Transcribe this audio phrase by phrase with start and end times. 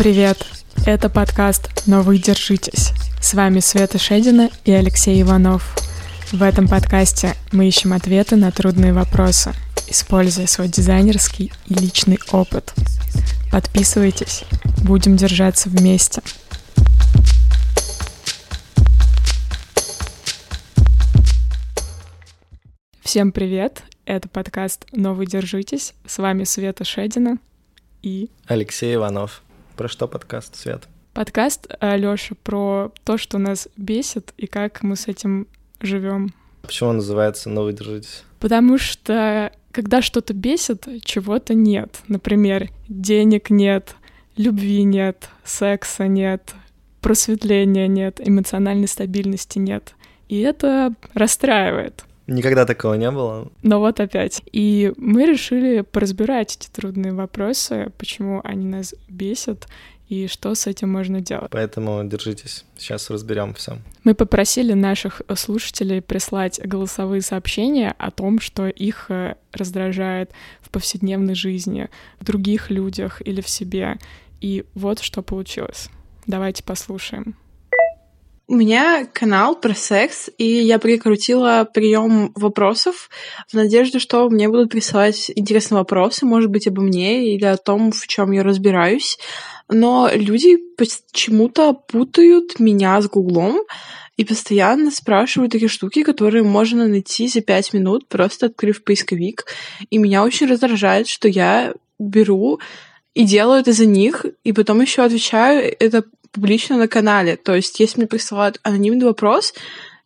[0.00, 0.46] Привет!
[0.86, 2.92] Это подкаст «Но вы держитесь».
[3.20, 5.76] С вами Света Шедина и Алексей Иванов.
[6.32, 9.52] В этом подкасте мы ищем ответы на трудные вопросы,
[9.88, 12.72] используя свой дизайнерский и личный опыт.
[13.52, 14.44] Подписывайтесь,
[14.82, 16.22] будем держаться вместе.
[23.02, 23.82] Всем привет!
[24.06, 25.92] Это подкаст «Но вы держитесь».
[26.06, 27.36] С вами Света Шедина
[28.00, 28.30] и...
[28.46, 29.42] Алексей Иванов.
[29.80, 30.88] Про что подкаст, Свет?
[31.14, 35.46] Подкаст, Лёша, про то, что нас бесит и как мы с этим
[35.80, 36.34] живем.
[36.60, 38.24] Почему он называется «Но вы держитесь»?
[38.40, 42.00] Потому что когда что-то бесит, чего-то нет.
[42.08, 43.94] Например, денег нет,
[44.36, 46.52] любви нет, секса нет,
[47.00, 49.94] просветления нет, эмоциональной стабильности нет.
[50.28, 52.04] И это расстраивает.
[52.30, 53.50] Никогда такого не было.
[53.62, 54.42] Но вот опять.
[54.52, 59.66] И мы решили поразбирать эти трудные вопросы, почему они нас бесят
[60.08, 61.50] и что с этим можно делать.
[61.50, 63.78] Поэтому держитесь, сейчас разберем все.
[64.04, 71.34] Мы попросили наших слушателей прислать голосовые сообщения о том, что их э, раздражает в повседневной
[71.34, 71.88] жизни,
[72.20, 73.98] в других людях или в себе.
[74.40, 75.90] И вот что получилось.
[76.26, 77.34] Давайте послушаем.
[78.50, 83.08] У меня канал про секс, и я прикрутила прием вопросов
[83.46, 87.92] в надежде, что мне будут присылать интересные вопросы, может быть, обо мне или о том,
[87.92, 89.20] в чем я разбираюсь.
[89.68, 93.60] Но люди почему-то путают меня с Гуглом
[94.16, 99.44] и постоянно спрашивают такие штуки, которые можно найти за пять минут, просто открыв поисковик.
[99.90, 102.58] И меня очень раздражает, что я беру
[103.14, 107.36] и делаю это за них, и потом еще отвечаю это публично на канале.
[107.36, 109.54] То есть, если мне присылают анонимный вопрос,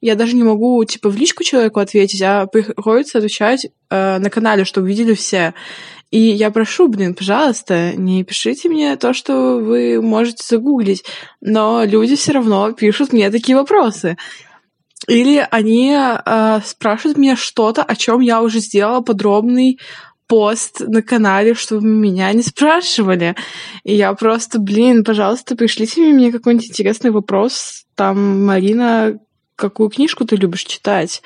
[0.00, 4.64] я даже не могу, типа, в личку человеку ответить, а приходится отвечать э, на канале,
[4.64, 5.54] чтобы видели все.
[6.10, 11.04] И я прошу, блин, пожалуйста, не пишите мне то, что вы можете загуглить,
[11.40, 14.16] но люди все равно пишут мне такие вопросы.
[15.08, 19.78] Или они э, спрашивают меня что-то, о чем я уже сделала подробный
[20.26, 23.34] пост на канале, чтобы меня не спрашивали.
[23.84, 27.84] И я просто, блин, пожалуйста, пришлите мне какой-нибудь интересный вопрос.
[27.94, 29.18] Там, Марина,
[29.56, 31.22] какую книжку ты любишь читать?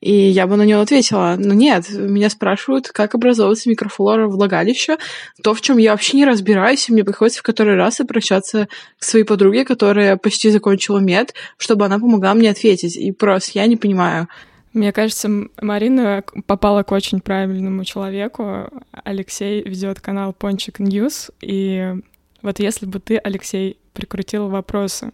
[0.00, 4.98] И я бы на него ответила, ну нет, меня спрашивают, как образовывается микрофлора влагалища,
[5.42, 8.68] то, в чем я вообще не разбираюсь, и мне приходится в который раз обращаться
[8.98, 12.96] к своей подруге, которая почти закончила мед, чтобы она помогла мне ответить.
[12.96, 14.28] И просто я не понимаю,
[14.76, 18.68] мне кажется, Марина попала к очень правильному человеку.
[18.92, 21.94] Алексей ведет канал Пончик News, и
[22.42, 25.12] вот если бы ты, Алексей, прикрутил вопросы,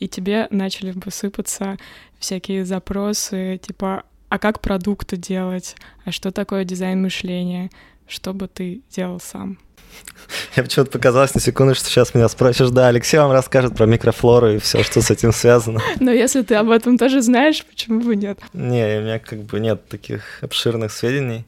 [0.00, 1.78] и тебе начали бы сыпаться
[2.18, 7.70] всякие запросы, типа, а как продукты делать, а что такое дизайн мышления,
[8.08, 9.58] что бы ты делал сам?
[10.56, 14.50] Я почему-то показалось на секунду, что сейчас меня спросишь, да, Алексей вам расскажет про микрофлору
[14.50, 15.80] и все, что с этим связано.
[16.00, 18.38] Но если ты об этом тоже знаешь, почему бы нет?
[18.52, 21.44] Не, у меня как бы нет таких обширных сведений.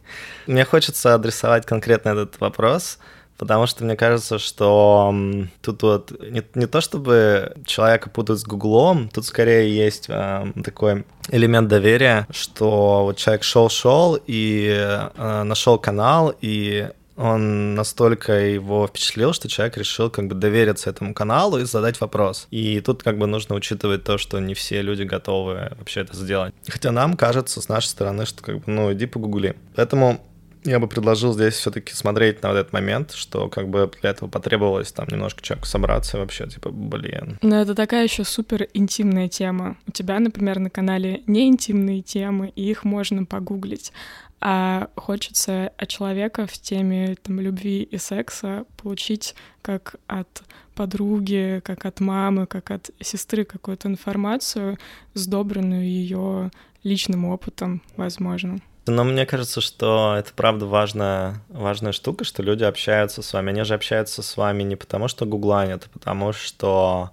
[0.47, 2.99] Мне хочется адресовать конкретно этот вопрос,
[3.39, 5.15] потому что мне кажется, что
[5.63, 11.05] тут вот не, не то чтобы человека путают с Гуглом, тут скорее есть э, такой
[11.31, 14.69] элемент доверия, что вот человек шел-шел и
[15.17, 21.15] э, нашел канал, и он настолько его впечатлил, что человек решил как бы довериться этому
[21.15, 22.47] каналу и задать вопрос.
[22.51, 26.55] И тут как бы нужно учитывать то, что не все люди готовы вообще это сделать.
[26.69, 29.57] Хотя нам кажется с нашей стороны, что как бы, ну, иди погугли.
[29.75, 30.21] Поэтому
[30.67, 34.29] я бы предложил здесь все-таки смотреть на вот этот момент, что как бы для этого
[34.29, 37.39] потребовалось там немножко человеку собраться вообще, типа, блин.
[37.43, 39.77] Но это такая еще супер интимная тема.
[39.87, 43.93] У тебя, например, на канале не интимные темы, и их можно погуглить
[44.39, 50.43] а хочется от человека в теме там, любви и секса получить как от
[50.75, 54.79] подруги, как от мамы, как от сестры какую-то информацию,
[55.15, 56.51] сдобренную ее
[56.83, 58.61] личным опытом, возможно.
[58.87, 63.51] Но мне кажется, что это правда важная, важная штука, что люди общаются с вами.
[63.51, 67.11] Они же общаются с вами не потому, что гугланят, а потому что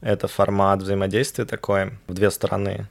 [0.00, 2.88] это формат взаимодействия такой в две стороны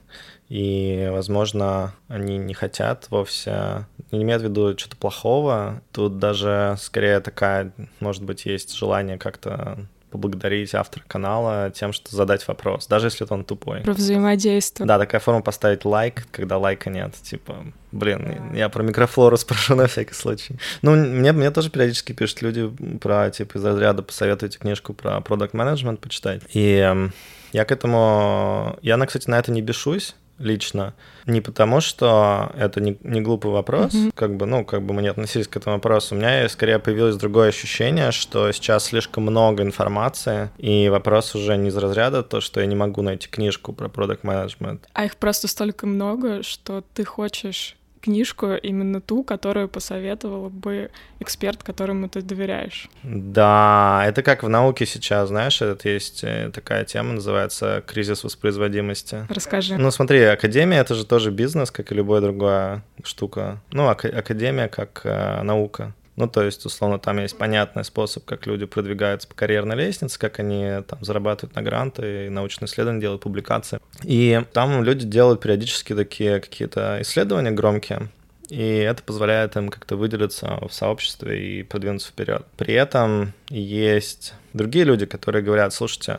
[0.48, 5.82] и, возможно, они не хотят вовсе, не имеют в виду что-то плохого.
[5.92, 9.78] Тут даже скорее такая, может быть, есть желание как-то
[10.10, 13.80] поблагодарить автора канала тем, что задать вопрос, даже если он тупой.
[13.80, 14.86] Про взаимодействие.
[14.86, 17.14] Да, такая форма поставить лайк, когда лайка нет.
[17.22, 17.56] Типа,
[17.92, 20.56] блин, я про микрофлору спрошу на всякий случай.
[20.82, 22.70] Ну, мне, мне тоже периодически пишут люди
[23.00, 26.42] про, типа, из разряда посоветуйте книжку про продукт менеджмент почитать.
[26.52, 27.12] И эм,
[27.52, 28.78] я к этому...
[28.82, 30.94] Я, кстати, на это не бешусь, лично.
[31.26, 34.12] Не потому, что это не, не глупый вопрос, mm-hmm.
[34.14, 36.14] как бы, ну, как бы мы не относились к этому вопросу.
[36.14, 41.68] У меня скорее появилось другое ощущение, что сейчас слишком много информации, и вопрос уже не
[41.68, 44.88] из разряда то, что я не могу найти книжку про продукт менеджмент.
[44.92, 50.90] А их просто столько много, что ты хочешь книжку, именно ту, которую посоветовал бы
[51.20, 52.88] эксперт, которому ты доверяешь.
[53.02, 59.26] Да, это как в науке сейчас, знаешь, это есть э, такая тема, называется кризис воспроизводимости.
[59.28, 59.76] Расскажи.
[59.76, 63.60] Ну смотри, академия— это же тоже бизнес, как и любая другая штука.
[63.72, 65.94] Ну, ак- академия как э, наука.
[66.18, 70.40] Ну, то есть, условно, там есть понятный способ, как люди продвигаются по карьерной лестнице, как
[70.40, 73.78] они там зарабатывают на гранты, научные исследования делают, публикации.
[74.02, 78.08] И там люди делают периодически такие какие-то исследования громкие,
[78.48, 82.44] и это позволяет им как-то выделиться в сообществе и продвинуться вперед.
[82.56, 86.18] При этом есть другие люди, которые говорят, слушайте,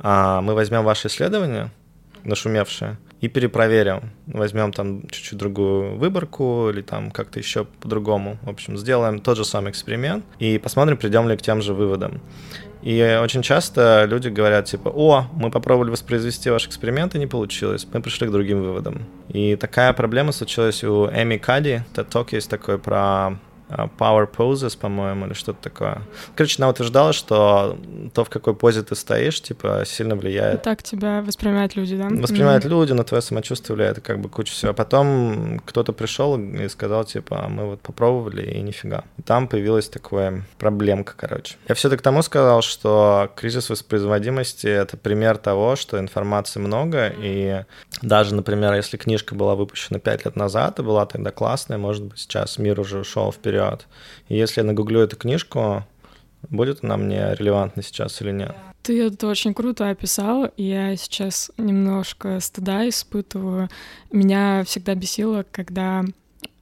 [0.00, 1.70] а мы возьмем ваше исследование,
[2.24, 4.10] нашумевшее, и перепроверим.
[4.26, 8.38] Возьмем там чуть-чуть другую выборку или там как-то еще по-другому.
[8.42, 12.20] В общем, сделаем тот же самый эксперимент и посмотрим, придем ли к тем же выводам.
[12.82, 17.86] И очень часто люди говорят, типа, о, мы попробовали воспроизвести ваш эксперимент, и не получилось.
[17.92, 19.04] Мы пришли к другим выводам.
[19.28, 21.82] И такая проблема случилась у Эми Кади.
[21.94, 23.38] TED Talk есть такой про
[23.98, 26.02] power poses, по-моему, или что-то такое.
[26.34, 27.78] Короче, она утверждала, что
[28.14, 30.62] то, в какой позе ты стоишь, типа, сильно влияет.
[30.62, 32.08] Так тебя воспринимают люди, да?
[32.08, 32.68] Воспринимают mm-hmm.
[32.68, 34.72] люди, на твое самочувствие влияет как бы куча всего.
[34.72, 39.04] Потом кто-то пришел и сказал, типа, «А мы вот попробовали, и нифига.
[39.18, 41.56] И там появилась такая проблемка, короче.
[41.68, 47.64] Я все-таки к тому сказал, что кризис воспроизводимости— это пример того, что информации много, и
[48.02, 52.18] даже, например, если книжка была выпущена 5 лет назад и была тогда классная, может быть,
[52.18, 53.86] сейчас мир уже ушел вперед.
[54.28, 55.84] И если я нагуглю эту книжку,
[56.48, 58.54] будет она мне релевантна сейчас или нет?
[58.82, 60.50] Ты это очень круто описал.
[60.56, 63.68] Я сейчас немножко стыда испытываю.
[64.10, 66.04] Меня всегда бесило, когда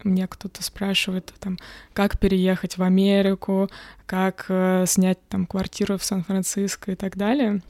[0.02, 1.58] мне кто-то спрашивает, там,
[1.92, 3.68] как переехать в Америку,
[4.06, 7.62] как э, снять там квартиру в Сан-Франциско и так далее.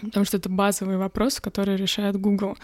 [0.00, 2.56] Потому что это базовые вопросы, которые решает Google.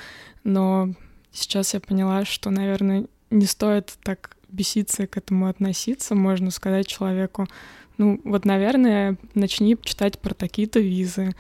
[0.45, 0.91] Но
[1.33, 7.47] сейчас я поняла, что, наверное, не стоит так беситься к этому относиться, можно сказать человеку,
[7.99, 11.35] ну вот, наверное, начни читать про такие-то визы,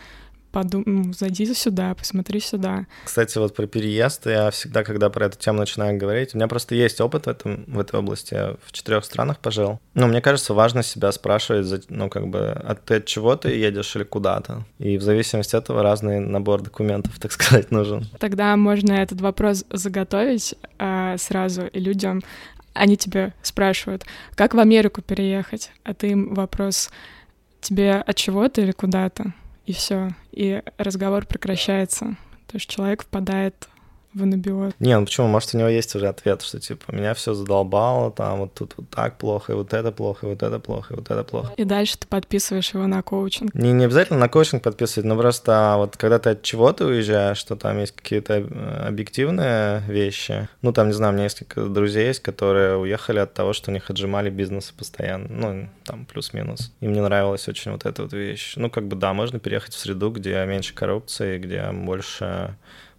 [0.52, 1.12] подум...
[1.14, 2.87] зайди сюда, посмотри сюда.
[3.04, 6.75] Кстати, вот про переезд я всегда, когда про эту тему начинаю говорить, у меня просто
[6.75, 8.34] есть опыт в, этом, в этой области.
[8.34, 9.81] Я в четырех странах пожил.
[9.94, 13.94] Ну, мне кажется, важно себя спрашивать, ну, как бы, а ты от чего ты едешь
[13.96, 14.64] или куда-то.
[14.78, 18.06] И в зависимости от этого разный набор документов, так сказать, нужен.
[18.19, 22.22] Тогда можно этот вопрос заготовить э, сразу и людям
[22.76, 24.04] они тебя спрашивают,
[24.34, 26.90] как в Америку переехать, а ты им вопрос,
[27.60, 29.32] тебе от чего-то или куда-то,
[29.66, 32.16] и все, и разговор прекращается.
[32.46, 33.68] То есть человек впадает
[34.16, 34.72] в анабиоз.
[34.78, 35.28] Не, ну почему?
[35.28, 38.88] Может, у него есть уже ответ, что типа меня все задолбало, там вот тут вот
[38.90, 41.52] так плохо, и вот это плохо, и вот это плохо, и вот это плохо.
[41.56, 43.54] И дальше ты подписываешь его на коучинг.
[43.54, 47.56] Не, не обязательно на коучинг подписывать, но просто вот когда ты от чего-то уезжаешь, что
[47.56, 50.48] там есть какие-то э, объективные вещи.
[50.62, 53.74] Ну, там, не знаю, у меня несколько друзей есть, которые уехали от того, что у
[53.74, 55.28] них отжимали бизнесы постоянно.
[55.28, 56.72] Ну, там плюс-минус.
[56.80, 58.54] Им не нравилась очень вот эта вот вещь.
[58.56, 62.56] Ну, как бы да, можно переехать в среду, где меньше коррупции, где больше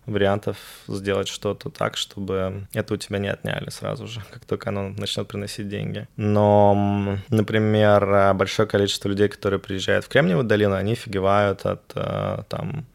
[0.08, 0.58] вариантов
[0.88, 5.28] сделать что-то так, чтобы это у тебя не отняли сразу же, как только оно начнет
[5.28, 6.08] приносить деньги.
[6.16, 12.86] Но, например, большое количество людей, которые приезжают в Кремниевую долину, они офигевают от э, там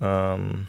[0.00, 0.68] эм,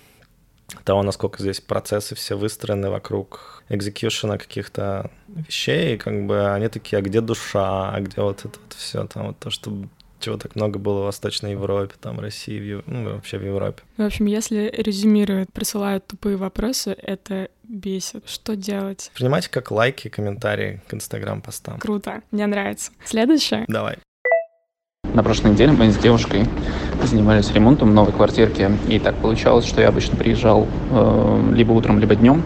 [0.84, 7.02] того, насколько здесь процессы все выстроены вокруг экзекьюшена каких-то вещей, как бы они такие, а
[7.02, 9.72] где душа, а где вот это вот все, там вот то, что
[10.22, 12.84] чего так много было в Восточной Европе, там, России, в Ев...
[12.88, 13.82] ну, вообще в Европе.
[13.98, 18.30] В общем, если резюмируют, присылают тупые вопросы, это бесит.
[18.30, 19.12] Что делать?
[19.16, 21.80] Принимайте как лайки, комментарии к Инстаграм-постам.
[21.80, 22.92] Круто, мне нравится.
[23.04, 23.66] Следующее?
[23.68, 23.98] Давай.
[25.14, 26.46] На прошлой неделе мы с девушкой
[27.04, 32.16] занимались ремонтом новой квартирки, и так получалось, что я обычно приезжал э, либо утром, либо
[32.16, 32.44] днем,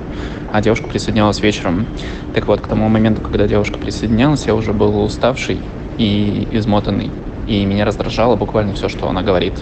[0.52, 1.86] а девушка присоединялась вечером.
[2.34, 5.60] Так вот, к тому моменту, когда девушка присоединялась, я уже был уставший
[5.98, 7.12] и измотанный
[7.48, 9.54] и меня раздражало буквально все, что она говорит.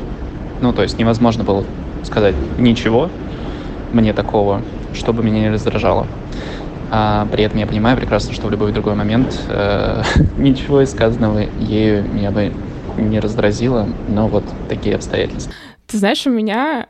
[0.61, 1.65] Ну, то есть невозможно было
[2.03, 3.09] сказать ничего
[3.91, 4.61] мне такого,
[4.93, 6.07] чтобы меня не раздражало.
[6.89, 10.03] А при этом я понимаю прекрасно, что в любой другой момент э,
[10.37, 12.53] ничего из сказанного ею меня бы
[12.97, 15.53] не раздразило, но вот такие обстоятельства.
[15.87, 16.87] Ты знаешь, у меня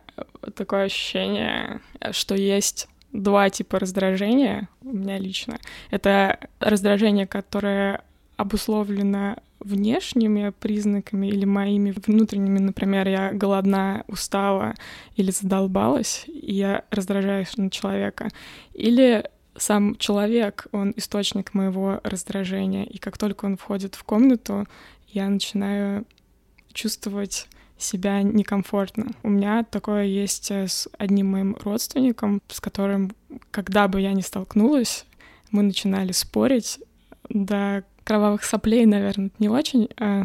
[0.55, 1.79] такое ощущение,
[2.11, 5.57] что есть два типа раздражения у меня лично.
[5.91, 8.01] Это раздражение, которое
[8.35, 14.75] обусловлено внешними признаками или моими внутренними, например, я голодна, устала
[15.15, 18.29] или задолбалась, и я раздражаюсь на человека,
[18.73, 24.65] или сам человек, он источник моего раздражения, и как только он входит в комнату,
[25.07, 26.05] я начинаю
[26.73, 29.11] чувствовать себя некомфортно.
[29.23, 33.11] У меня такое есть э, с одним моим родственником, с которым,
[33.51, 35.05] когда бы я ни столкнулась,
[35.51, 36.79] мы начинали спорить
[37.29, 40.23] до кровавых соплей, наверное, не очень а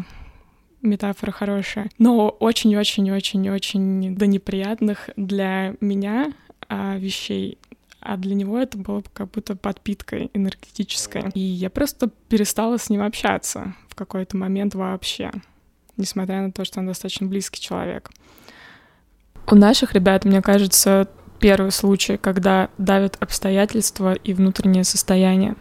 [0.81, 6.31] метафора хорошая, но очень-очень-очень-очень до неприятных для меня
[6.67, 7.57] а, вещей
[8.01, 11.29] а для него это было как будто подпиткой энергетической.
[11.33, 15.31] И я просто перестала с ним общаться в какой-то момент вообще
[15.99, 18.09] несмотря на то, что он достаточно близкий человек.
[19.51, 21.07] У наших ребят, мне кажется,
[21.39, 25.55] первый случай, когда давят обстоятельства и внутреннее состояние.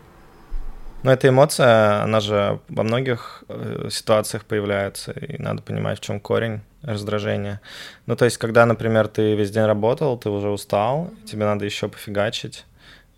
[1.02, 6.20] Но эта эмоция, она же во многих э, ситуациях появляется, и надо понимать, в чем
[6.20, 7.60] корень раздражения.
[8.06, 11.88] Ну, то есть, когда, например, ты весь день работал, ты уже устал, тебе надо еще
[11.88, 12.64] пофигачить,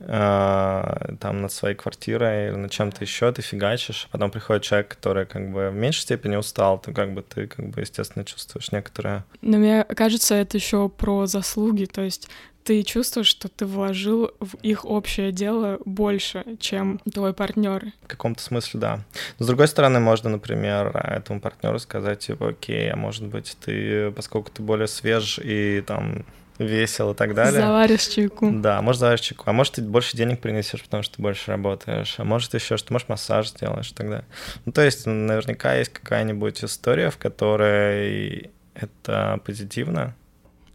[0.03, 4.89] Э, там над своей квартирой или над чем-то еще, ты фигачишь, а потом приходит человек,
[4.89, 8.73] который как бы в меньшей степени устал, то как бы ты как бы естественно чувствуешь
[8.73, 9.25] некоторое.
[9.43, 12.31] Но мне кажется, это еще про заслуги, то есть
[12.65, 17.93] ты чувствуешь, что ты вложил в их общее дело больше, чем твой партнер.
[18.03, 19.01] В каком-то смысле, да.
[19.39, 24.11] Но с другой стороны, можно, например, этому партнеру сказать, типа, окей, а может быть, ты,
[24.13, 26.25] поскольку ты более свеж и там
[26.59, 27.61] весел и так далее.
[27.61, 28.51] Заваришь чайку.
[28.53, 29.45] Да, может заваришь чайку.
[29.47, 32.17] А может ты больше денег принесешь, потому что ты больше работаешь.
[32.19, 34.27] А может еще что, может массаж сделаешь и так далее.
[34.67, 40.15] Ну, то есть наверняка есть какая-нибудь история, в которой это позитивно.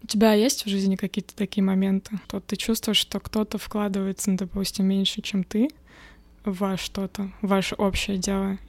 [0.05, 2.19] У тебя есть в жизни какие-то такие моменты?
[2.27, 5.67] То ты чувствуешь, что кто-то вкладывается, ну, допустим, меньше, чем ты
[6.43, 8.59] во что-то, в ваше общее дело,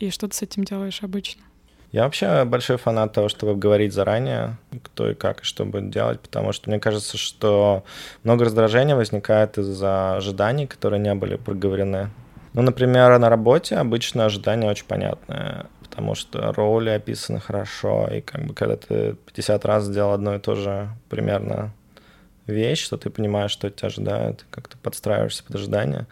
[0.00, 1.44] и что ты с этим делаешь обычно?
[1.92, 6.18] Я вообще большой фанат того, чтобы говорить заранее, кто и как и что будет делать,
[6.18, 7.84] потому что мне кажется, что
[8.24, 12.10] много раздражения возникает из-за ожиданий, которые не были проговорены.
[12.54, 18.46] Ну, например, на работе обычно ожидания очень понятные, потому что роли описаны хорошо, и как
[18.46, 21.70] бы когда ты 50 раз сделал одно и то же примерно
[22.46, 26.06] вещь, что ты понимаешь, что тебя ожидают, как ты подстраиваешься под ожидания.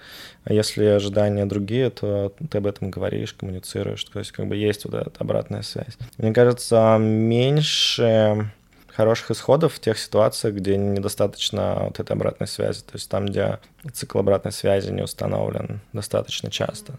[0.44, 4.04] А если ожидания другие, то ты об этом говоришь, коммуницируешь.
[4.04, 5.96] То есть как бы есть вот эта обратная связь.
[6.18, 8.52] Мне кажется, меньше
[8.88, 12.80] хороших исходов в тех ситуациях, где недостаточно вот этой обратной связи.
[12.82, 13.60] То есть там, где
[13.94, 16.98] цикл обратной связи не установлен достаточно часто.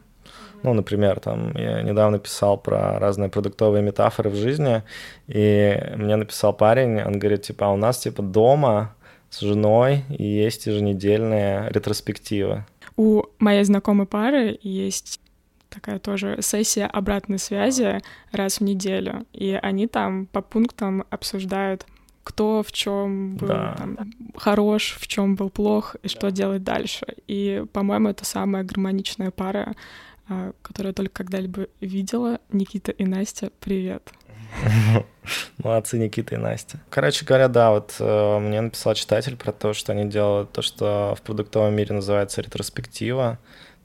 [0.64, 4.84] Ну, например, там я недавно писал про разные продуктовые метафоры в жизни,
[5.28, 8.96] и мне написал парень, он говорит, типа, а у нас, типа, дома
[9.30, 12.66] с женой, и есть еженедельная ретроспектива.
[12.98, 15.20] У моей знакомой пары есть
[15.70, 18.00] такая тоже сессия обратной связи
[18.32, 21.86] раз в неделю, и они там по пунктам обсуждают
[22.24, 23.76] кто в чем был да.
[23.78, 23.98] там,
[24.36, 27.06] хорош, в чем был плох и что делать дальше.
[27.28, 29.74] И, по-моему, это самая гармоничная пара,
[30.62, 32.40] которую я только когда-либо видела.
[32.52, 34.12] Никита и Настя, привет.
[35.64, 36.80] Молодцы, Никита и Настя.
[36.90, 41.16] Короче говоря, да, вот э, мне написал читатель про то, что они делают то, что
[41.18, 43.40] в продуктовом мире называется ретроспектива.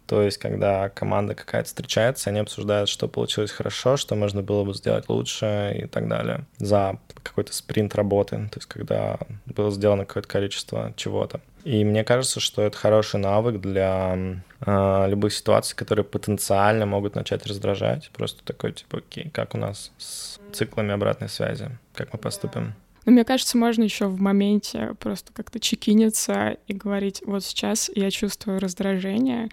[0.07, 4.73] То есть, когда команда какая-то встречается, они обсуждают, что получилось хорошо, что можно было бы
[4.73, 6.45] сделать лучше и так далее.
[6.59, 11.41] За какой-то спринт работы, то есть, когда было сделано какое-то количество чего-то.
[11.65, 18.11] И мне кажется, что это хороший навык для любых ситуаций, которые потенциально могут начать раздражать.
[18.15, 22.75] Просто такой, типа, окей, как у нас с циклами обратной связи, как мы поступим.
[23.05, 28.11] Ну, мне кажется, можно еще в моменте просто как-то чекиниться и говорить, вот сейчас я
[28.11, 29.49] чувствую раздражение,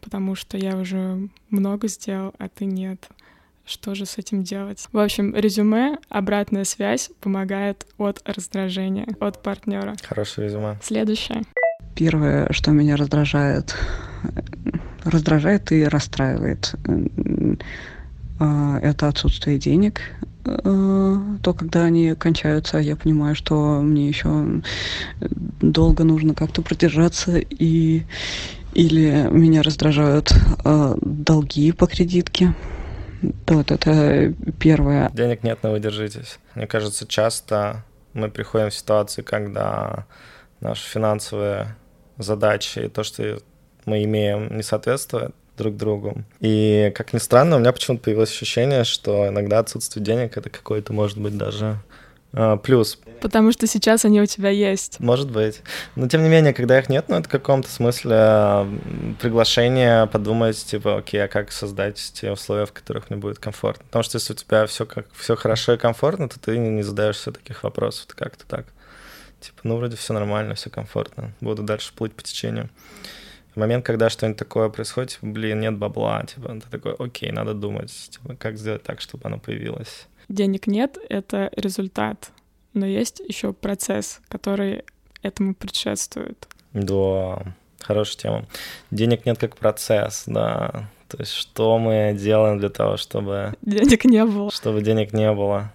[0.00, 3.08] потому что я уже много сделал, а ты нет.
[3.64, 4.86] Что же с этим делать?
[4.92, 9.94] В общем, резюме, обратная связь помогает от раздражения, от партнера.
[10.02, 10.78] Хорошее резюме.
[10.82, 11.44] Следующее.
[11.94, 13.76] Первое, что меня раздражает,
[15.04, 16.74] раздражает и расстраивает,
[18.38, 20.00] а, это отсутствие денег.
[20.44, 24.62] А, то, когда они кончаются, я понимаю, что мне еще
[25.60, 28.04] долго нужно как-то продержаться и
[28.72, 30.32] или меня раздражают
[30.64, 32.54] э, долги по кредитке.
[33.46, 35.10] Вот это первое.
[35.10, 36.38] Денег нет, но вы держитесь.
[36.54, 40.06] Мне кажется, часто мы приходим в ситуации, когда
[40.60, 41.76] наши финансовые
[42.18, 43.40] задачи и то, что
[43.86, 46.24] мы имеем, не соответствует друг другу.
[46.40, 50.92] И, как ни странно, у меня почему-то появилось ощущение, что иногда отсутствие денег— это какой-то,
[50.92, 51.78] может быть, даже
[52.32, 52.98] А, плюс.
[53.20, 55.00] Потому что сейчас они у тебя есть.
[55.00, 55.62] Может быть.
[55.96, 58.66] Но тем не менее, когда их нет, ну это в каком-то смысле
[59.20, 63.84] приглашение подумать, типа, окей, а как создать те условия, в которых мне будет комфортно.
[63.86, 67.32] Потому что если у тебя все как все хорошо и комфортно, то ты не задаешься
[67.32, 68.66] таких вопросов, как-то так.
[69.40, 72.68] Типа, ну вроде все нормально, все комфортно, буду дальше плыть по течению.
[73.54, 77.54] В момент, когда что-нибудь такое происходит, типа, блин, нет бабла, типа, ты такой, окей, надо
[77.54, 82.30] думать, типа, как сделать так, чтобы оно появилось денег нет, это результат.
[82.72, 84.84] Но есть еще процесс, который
[85.22, 86.48] этому предшествует.
[86.72, 87.42] Да,
[87.80, 88.46] хорошая тема.
[88.90, 90.88] Денег нет как процесс, да.
[91.08, 93.54] То есть что мы делаем для того, чтобы...
[93.62, 94.50] Денег не было.
[94.52, 95.72] Чтобы денег не было.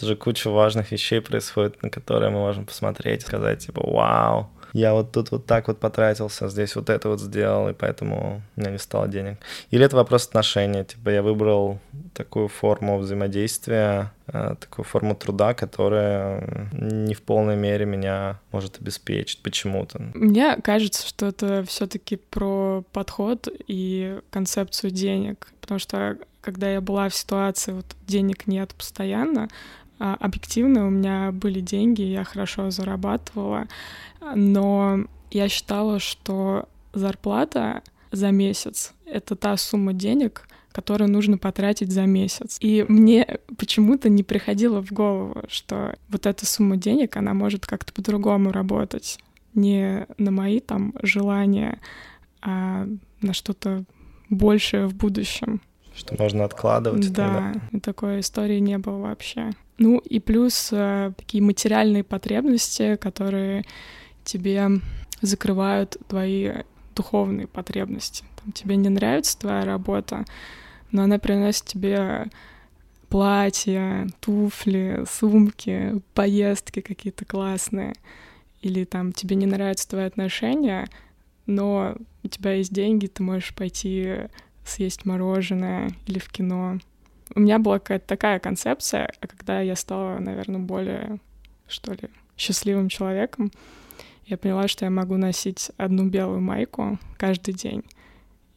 [0.00, 4.48] Это же куча важных вещей происходит, на которые мы можем посмотреть и сказать, типа, вау,
[4.72, 8.60] я вот тут вот так вот потратился, здесь вот это вот сделал, и поэтому у
[8.60, 9.36] меня не стало денег.
[9.70, 11.80] Или это вопрос отношений, типа я выбрал
[12.14, 19.42] такую форму взаимодействия, э, такую форму труда, которая не в полной мере меня может обеспечить
[19.42, 20.00] почему-то.
[20.14, 27.08] Мне кажется, что это все-таки про подход и концепцию денег, потому что когда я была
[27.08, 29.48] в ситуации, вот денег нет постоянно,
[30.00, 33.68] объективно у меня были деньги, я хорошо зарабатывала,
[34.34, 42.02] но я считала, что зарплата за месяц— это та сумма денег, которую нужно потратить за
[42.02, 42.56] месяц.
[42.60, 47.92] И мне почему-то не приходило в голову, что вот эта сумма денег, она может как-то
[47.92, 49.18] по-другому работать.
[49.54, 51.80] Не на мои там желания,
[52.40, 52.86] а
[53.20, 53.84] на что-то
[54.28, 55.60] большее в будущем.
[55.94, 57.12] Что можно откладывать.
[57.12, 57.80] Да, тогда.
[57.80, 59.50] такой истории не было вообще.
[59.80, 63.64] Ну и плюс э, такие материальные потребности, которые
[64.24, 64.68] тебе
[65.22, 66.52] закрывают твои
[66.94, 68.24] духовные потребности.
[68.36, 70.26] Там, тебе не нравится твоя работа,
[70.92, 72.26] но она приносит тебе
[73.08, 77.94] платья, туфли, сумки, поездки какие-то классные.
[78.60, 80.88] Или там тебе не нравятся твои отношения,
[81.46, 84.28] но у тебя есть деньги, ты можешь пойти
[84.62, 86.80] съесть мороженое или в кино
[87.34, 91.18] у меня была какая-то такая концепция, а когда я стала, наверное, более,
[91.68, 93.50] что ли, счастливым человеком,
[94.26, 97.84] я поняла, что я могу носить одну белую майку каждый день.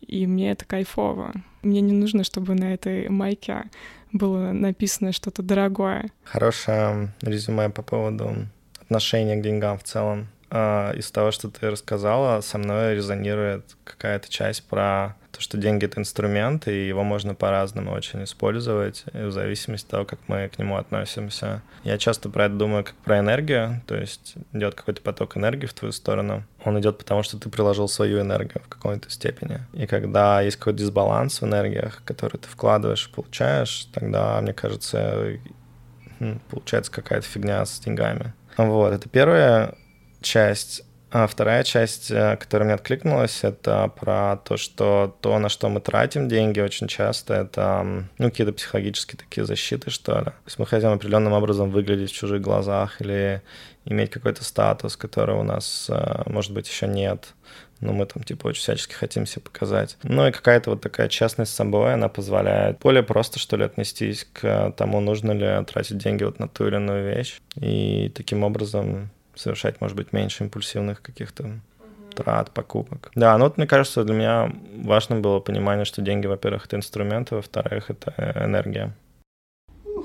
[0.02, 1.34] И мне это кайфово.
[1.62, 3.64] Мне не нужно, чтобы на этой майке
[4.12, 6.12] было написано что-то дорогое.
[6.24, 8.48] Хорошее резюме по поводу
[8.80, 10.28] отношения к деньгам в целом.
[10.56, 15.86] А, из того, что ты рассказала, со мной резонирует какая-то часть про то, что деньги—
[15.88, 20.60] это инструмент, и его можно по-разному очень использовать, в зависимости от того, как мы к
[20.60, 21.64] нему относимся.
[21.84, 25.74] Я часто про это думаю как про энергию, то есть идет какой-то поток энергии в
[25.74, 26.44] твою сторону.
[26.64, 29.62] Он идет потому, что ты приложил свою энергию в какой-то степени.
[29.74, 35.40] И когда есть какой-то дисбаланс в энергиях, который ты вкладываешь и получаешь, тогда, мне кажется,
[36.52, 38.36] получается какая-то фигня с деньгами.
[38.56, 39.74] Вот, это первая
[40.24, 40.84] часть.
[41.12, 45.80] А вторая часть, э, которая мне откликнулась, это про то, что то, на что мы
[45.80, 50.26] тратим деньги очень часто, это ну, какие-то психологические такие защиты, что ли.
[50.26, 53.44] То есть мы хотим определенным образом выглядеть в чужих глазах или
[53.86, 57.36] иметь какой-то статус, которого у нас, э, может быть, еще нет.
[57.80, 59.98] Но мы там, типа, очень всячески хотим себе показать.
[60.02, 64.26] Ну и какая-то вот такая честность с собой, она позволяет более просто, что ли, отнестись
[64.34, 67.40] к тому, нужно ли тратить деньги вот на ту или иную вещь.
[67.56, 71.60] И таким образом совершать, может быть, меньше импульсивных каких-то
[72.14, 73.12] трат, покупок.
[73.16, 74.52] Да, ну вот мне кажется, для меня
[74.84, 78.94] важно было понимание, что деньги, во-первых, это инструменты, во-вторых, это энергия.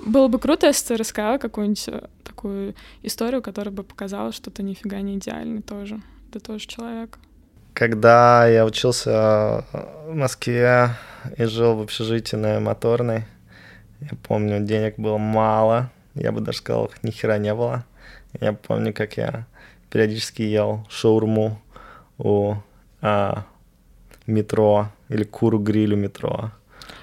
[0.07, 4.63] Было бы круто, если ты рассказала какую-нибудь э, такую историю, которая бы показала, что ты
[4.63, 6.01] нифига не идеальный тоже.
[6.33, 7.19] Ты тоже человек.
[7.75, 9.65] Когда я учился
[10.07, 10.91] в Москве
[11.37, 13.25] и жил в общежитии на Моторной,
[14.01, 17.85] я помню, денег было мало, я бы даже сказал, ни хера не было.
[18.41, 19.47] Я помню, как я
[19.91, 21.61] периодически ел шаурму
[22.19, 22.55] у
[23.01, 23.45] а,
[24.27, 26.51] метро или куру гриль у метро.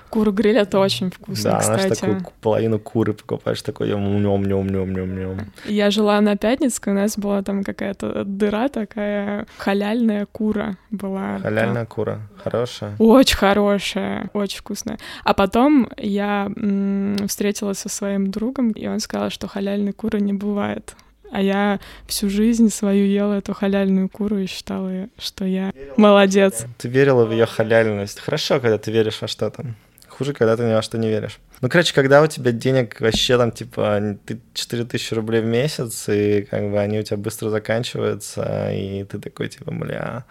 [0.10, 1.80] Куру гриль это очень вкусно, да, кстати.
[1.82, 6.38] знаешь, такую половину куры покупаешь, такой нем нем нем нем нем нем Я жила на
[6.38, 11.39] Пятницкой, у нас была там какая-то дыра такая, халяльная кура была.
[11.39, 11.88] Халяльная там.
[11.88, 12.95] кура, хорошая?
[13.00, 15.00] Очень хорошая, очень вкусная.
[15.26, 20.34] А потом я м- встретилась со своим другом, и он сказал, что халяльной куры не
[20.34, 20.95] бывает.
[21.32, 26.66] А я всю жизнь свою ела эту халяльную куру и считала, что я молодец.
[26.78, 28.20] Ты верила в ее халяльность.
[28.20, 29.66] Хорошо, когда ты веришь во что-то.
[30.08, 31.40] Хуже, когда ты ни во что не веришь.
[31.62, 36.48] Ну, короче, когда у тебя денег вообще там, типа, ты 4000 рублей в месяц, и
[36.50, 40.26] как бы они у тебя быстро заканчиваются, и ты такой, типа, бля...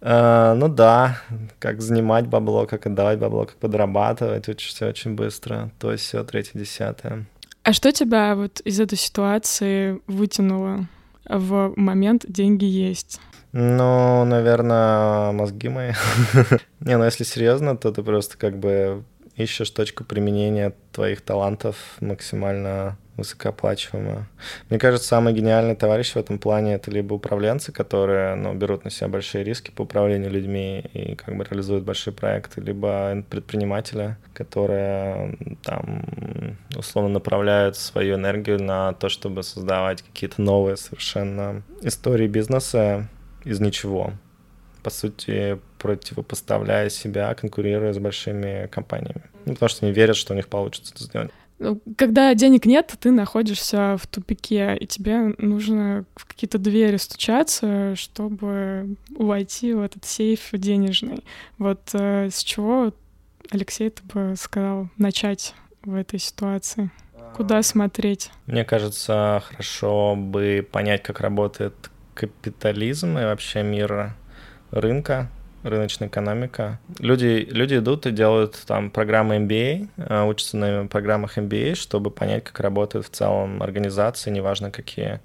[0.00, 1.20] Uh, ну да,
[1.60, 5.70] как занимать бабло, как отдавать бабло, как подрабатывать, учишься очень быстро.
[5.78, 7.24] То есть все, третье, десятое.
[7.64, 10.88] А что тебя вот из этой ситуации вытянуло
[11.28, 13.20] в момент «деньги есть»?
[13.52, 15.92] Ну, наверное, мозги мои.
[16.80, 19.04] Не, ну если серьезно, то ты просто как бы
[19.36, 24.26] ищешь точку применения твоих талантов максимально высокооплачиваемую.
[24.70, 28.90] Мне кажется, самый гениальный товарищ в этом плане это либо управленцы, которые ну, берут на
[28.90, 35.36] себя большие риски по управлению людьми и как бы реализуют большие проекты, либо предприниматели, которые
[35.62, 36.04] там
[36.76, 43.08] условно направляют свою энергию на то, чтобы создавать какие-то новые совершенно истории бизнеса
[43.44, 44.12] из ничего.
[44.82, 49.22] По сути, противопоставляя себя, конкурируя с большими компаниями.
[49.44, 51.30] Ну, потому что они верят, что у них получится это сделать.
[51.58, 57.94] Ну, когда денег нет, ты находишься в тупике, и тебе нужно в какие-то двери стучаться,
[57.94, 61.24] чтобы войти в этот сейф денежный.
[61.58, 62.92] Вот э, с чего,
[63.50, 66.90] Алексей, ты бы сказал, начать в этой ситуации?
[67.36, 68.30] Куда смотреть?
[68.46, 71.74] Мне кажется, хорошо бы понять, как работает
[72.14, 74.14] капитализм и вообще мир
[74.70, 75.30] рынка,
[75.62, 76.78] рыночная экономика.
[76.98, 82.44] Люди, люди идут и делают там программы MBA, а, учатся на программах MBA, чтобы понять,
[82.44, 85.20] как работают в целом организации, неважно какие,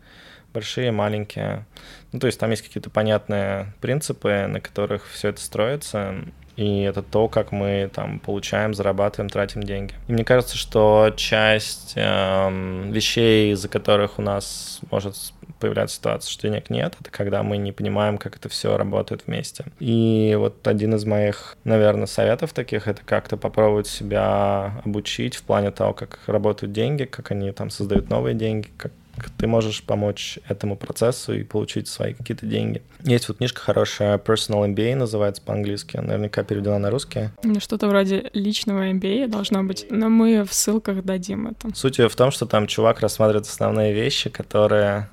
[0.53, 1.65] большие, маленькие.
[2.11, 6.15] Ну, то есть там есть какие-то понятные принципы, на которых все это строится,
[6.57, 9.93] и это то, как мы там получаем, зарабатываем, тратим деньги.
[10.07, 15.15] И мне кажется, что часть э, вещей, из-за которых у нас может
[15.59, 19.65] появляется ситуация, что денег нет, это когда мы не понимаем, как это все работает вместе.
[19.79, 25.71] И вот один из моих, наверное, советов таких, это как-то попробовать себя обучить в плане
[25.71, 28.91] того, как работают деньги, как они там создают новые деньги, как
[29.37, 32.81] ты можешь помочь этому процессу и получить свои какие-то деньги.
[33.03, 37.29] Есть вот книжка хорошая, Personal MBA называется по-английски, наверняка переведена на русский.
[37.59, 41.75] Что-то вроде личного MBA должно быть, но мы в ссылках дадим это.
[41.75, 45.09] Суть ее в том, что там чувак рассматривает основные вещи, которые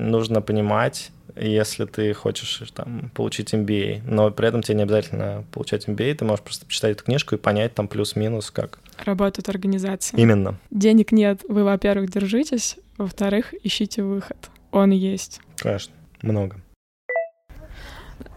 [0.00, 5.88] нужно понимать, если ты хочешь там, получить MBA, но при этом тебе не обязательно получать
[5.88, 10.18] MBA, ты можешь просто почитать эту книжку и понять там плюс-минус, как работает организация.
[10.18, 10.58] Именно.
[10.70, 14.50] Денег нет, вы, во-первых, держитесь, во-вторых, ищите выход.
[14.70, 15.40] Он есть.
[15.56, 16.60] Конечно, много.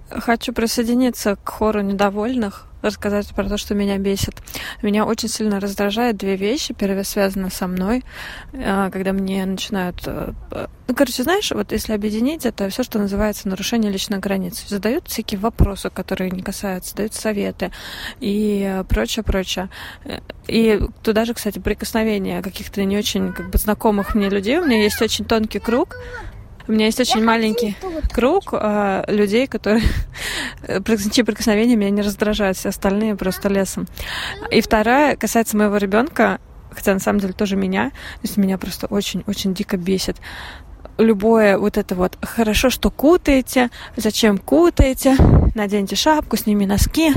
[0.09, 4.35] Хочу присоединиться к хору недовольных рассказать про то, что меня бесит.
[4.81, 6.73] Меня очень сильно раздражает две вещи.
[6.73, 8.03] Первая связана со мной,
[8.53, 10.01] э, когда мне начинают...
[10.05, 10.33] Э,
[10.87, 14.67] ну, короче, знаешь, вот если объединить, это все, что называется нарушение личной границы.
[14.67, 17.71] Задают всякие вопросы, которые не касаются, дают советы
[18.19, 19.69] и прочее, прочее.
[20.47, 24.59] И туда же, кстати, прикосновение каких-то не очень как бы знакомых мне людей.
[24.59, 25.97] У меня есть очень тонкий круг,
[26.71, 27.75] у меня есть очень маленький
[28.13, 29.83] круг э, людей, которые
[31.11, 33.87] чьи прикосновения меня не раздражают, все остальные просто лесом.
[34.51, 36.39] И вторая касается моего ребенка,
[36.71, 40.15] хотя на самом деле тоже меня, то есть меня просто очень-очень дико бесит
[40.97, 45.15] любое вот это вот хорошо, что кутаете, зачем кутаете,
[45.55, 47.13] наденьте шапку, сними носки.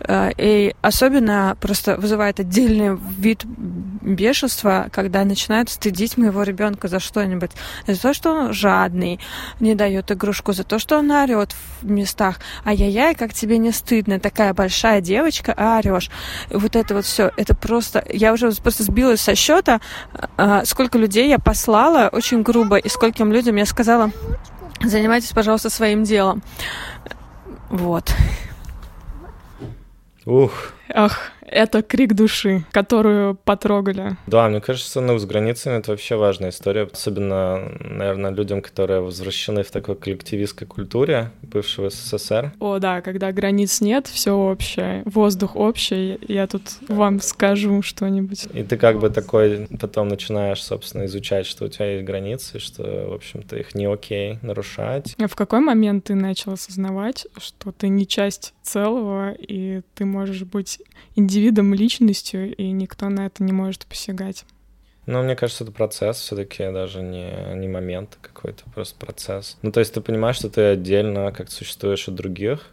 [0.00, 7.52] Э, и особенно просто вызывает отдельный вид бешенства, когда начинают стыдить моего ребенка за что-нибудь.
[7.86, 9.20] За то, что он жадный,
[9.60, 12.40] не дает игрушку, за то, что он орет в местах.
[12.64, 16.10] Ай-яй-яй, как тебе не стыдно, такая большая девочка, а орешь.
[16.50, 18.04] Вот это вот все, это просто...
[18.08, 19.80] Я уже просто сбилась со счета,
[20.36, 24.10] э, сколько людей я послала очень грубо и скольким людям я сказала,
[24.82, 26.42] занимайтесь, пожалуйста, своим делом.
[27.70, 28.14] Вот.
[30.24, 30.52] Ух.
[30.92, 34.16] Ах, это крик души, которую потрогали.
[34.26, 39.62] Да, мне кажется, ну, с границами это вообще важная история, особенно, наверное, людям, которые возвращены
[39.62, 42.52] в такой коллективистской культуре бывшего СССР.
[42.60, 48.48] О, да, когда границ нет, все общее, воздух общий, я тут вам скажу что-нибудь.
[48.52, 53.08] И ты как бы такой потом начинаешь, собственно, изучать, что у тебя есть границы, что,
[53.10, 55.14] в общем-то, их не окей нарушать.
[55.18, 60.42] А в какой момент ты начал осознавать, что ты не часть целого, и ты можешь
[60.42, 60.80] быть
[61.36, 64.44] индивидом, личностью, и никто на это не может посягать.
[65.04, 69.56] Ну, мне кажется, это процесс все-таки, даже не, не момент какой-то, просто процесс.
[69.62, 72.70] Ну, то есть ты понимаешь, что ты отдельно как существуешь от других,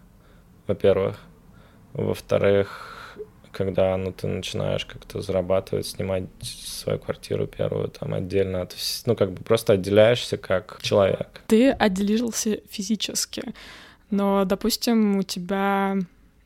[0.65, 1.19] во-первых.
[1.93, 3.17] Во-вторых,
[3.51, 8.75] когда ну, ты начинаешь как-то зарабатывать, снимать свою квартиру первую там отдельно от...
[9.05, 11.41] Ну, как бы просто отделяешься как человек.
[11.47, 13.43] Ты отделился физически,
[14.09, 15.97] но, допустим, у тебя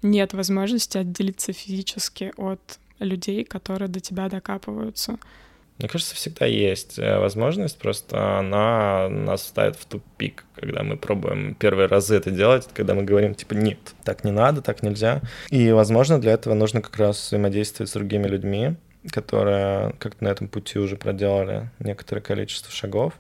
[0.02, 5.18] нет возможности отделиться физически от людей, которые до тебя докапываются.
[5.78, 11.54] Мне кажется, всегда есть э, возможность, просто она нас ставит в тупик, когда мы пробуем
[11.54, 15.22] первые разы это делать, когда мы говорим, типа, нет, так не надо, так нельзя.
[15.52, 18.76] И, возможно, для этого нужно как раз взаимодействовать с другими людьми,
[19.12, 23.14] которые как-то на этом пути уже проделали некоторое количество шагов,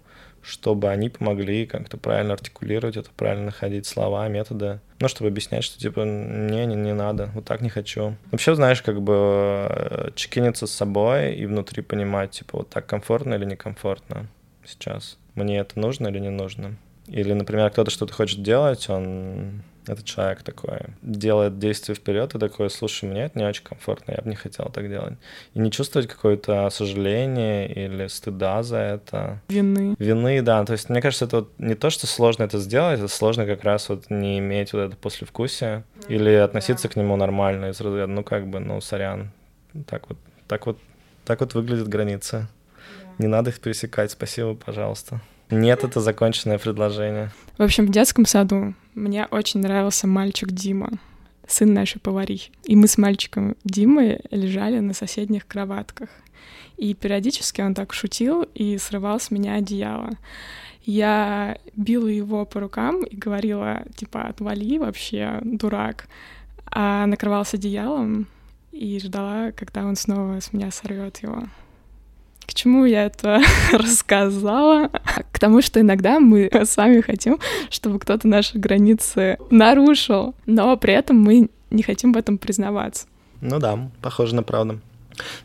[0.48, 4.80] чтобы они помогли как-то правильно артикулировать это, правильно находить слова, методы.
[5.00, 8.16] Ну, чтобы объяснять, что типа, не, не, не надо, вот так не хочу.
[8.32, 13.34] Вообще, знаешь, как бы э, чекиниться с собой и внутри понимать, типа, вот так комфортно
[13.34, 14.28] или некомфортно
[14.66, 15.18] сейчас.
[15.36, 16.78] Мне это нужно или не нужно.
[17.08, 22.70] Или, например, кто-то что-то хочет делать, он этот человек такой делает действие вперед и такой,
[22.70, 25.14] слушай, мне это не очень комфортно, я бы не хотел так делать.
[25.54, 29.42] И не чувствовать какое-то сожаление или стыда за это.
[29.48, 29.96] Вины.
[30.00, 30.64] Вины, да.
[30.66, 33.64] То есть, мне кажется, это вот не то, что сложно это сделать, это сложно как
[33.64, 36.16] раз вот не иметь вот это послевкусие mm-hmm.
[36.16, 39.32] или относиться к нему нормально из разряда, ну как бы, ну сорян,
[39.88, 40.80] так вот, так вот,
[41.26, 42.36] так вот выглядят границы.
[42.36, 42.48] Yeah.
[43.20, 45.22] Не надо их пересекать, спасибо, пожалуйста.
[45.50, 47.32] Нет, это законченное предложение.
[47.58, 50.90] В общем, в детском саду мне очень нравился мальчик Дима,
[51.48, 52.52] сын нашей поварихи.
[52.64, 56.10] И мы с мальчиком Димой лежали на соседних кроватках.
[56.78, 60.12] И периодически он так шутил и срывал с меня одеяло.
[60.84, 66.08] Я била его по рукам и говорила, типа, отвали вообще, дурак.
[66.66, 68.28] А накрывался одеялом
[68.72, 71.44] и ждала, когда он снова с меня сорвет его.
[72.48, 73.42] К чему я это
[73.74, 74.90] рассказала?
[75.32, 81.20] К тому, что иногда мы сами хотим, чтобы кто-то наши границы нарушил, но при этом
[81.20, 83.06] мы не хотим в этом признаваться.
[83.42, 84.80] Ну да, похоже на правду.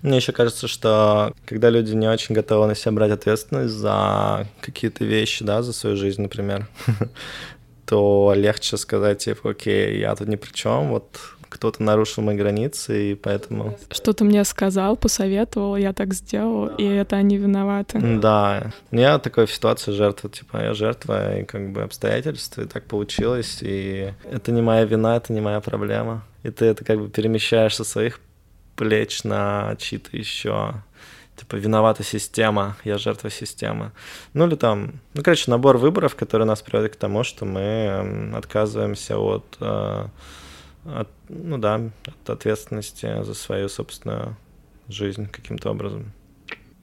[0.02, 5.04] Мне еще кажется, что когда люди не очень готовы на себя брать ответственность за какие-то
[5.04, 6.68] вещи, да, за свою жизнь, например,
[7.86, 11.18] то легче сказать, типа, окей, я тут ни при чем, вот
[11.52, 13.78] кто-то нарушил мои границы, и поэтому...
[13.90, 18.00] Что-то мне сказал, посоветовал, я так сделал, и это они виноваты.
[18.00, 18.72] Да.
[18.90, 23.58] Я такой в ситуации жертва, типа, я жертва, и как бы обстоятельства, и так получилось,
[23.60, 26.24] и это не моя вина, это не моя проблема.
[26.42, 28.20] И ты это как бы перемещаешь со своих
[28.76, 30.74] плеч на чьи-то еще
[31.36, 33.92] типа виновата система, я жертва системы.
[34.34, 39.18] Ну или там, ну короче, набор выборов, который нас приводит к тому, что мы отказываемся
[39.18, 40.06] от э,
[40.85, 44.37] от, ну да, от ответственности за свою собственную
[44.88, 46.12] жизнь каким-то образом.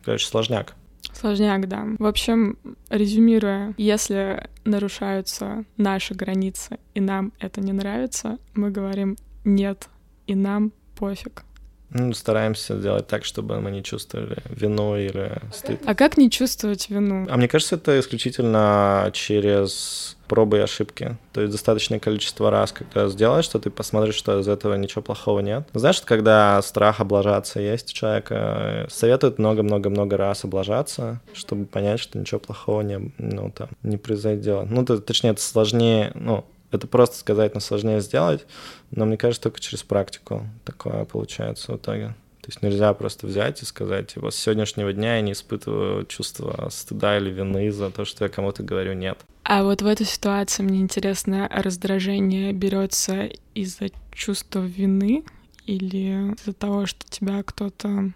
[0.04, 0.76] Короче, сложняк.
[1.14, 1.86] Сложняк, да.
[1.98, 2.58] В общем,
[2.90, 9.90] резюмируя, если нарушаются наши границы, и нам это не нравится, мы говорим «нет»,
[10.28, 11.44] и нам пофиг.
[11.92, 15.82] Ну, стараемся делать так, чтобы мы не чувствовали вину или стыд.
[15.86, 17.28] А как не чувствовать вину?
[17.30, 21.18] А мне кажется, это исключительно через пробы и ошибки.
[21.34, 25.40] То есть достаточное количество раз, когда сделаешь, что ты посмотришь, что из этого ничего плохого
[25.40, 25.68] нет.
[25.74, 32.40] Знаешь, когда страх облажаться есть у человека, советуют много-много-много раз облажаться, чтобы понять, что ничего
[32.40, 34.70] плохого не, ну, там, не произойдет.
[34.70, 38.46] Ну, то, точнее, это сложнее, ну, это просто сказать, но сложнее сделать,
[38.92, 42.16] но мне кажется, только через практику такое получается в итоге.
[42.42, 46.70] То есть нельзя просто взять и сказать, типа, с сегодняшнего дня я не испытываю чувства
[46.72, 49.20] стыда или вины за то, что я кому-то говорю нет.
[49.44, 55.24] А вот в этой ситуации мне интересно, раздражение берется из-за чувства вины
[55.66, 58.12] или из-за того, что тебя кто-то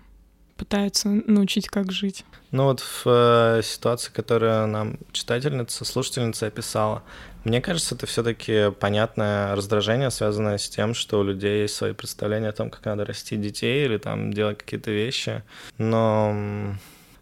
[0.58, 2.26] пытается научить, как жить?
[2.52, 7.04] Ну вот в э, ситуации, которую нам читательница, слушательница описала,
[7.44, 12.50] мне кажется, это все-таки понятное раздражение, связанное с тем, что у людей есть свои представления
[12.50, 15.44] о том, как надо расти детей или там делать какие-то вещи.
[15.78, 16.76] Но